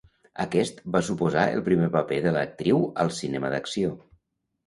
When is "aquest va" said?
0.43-1.01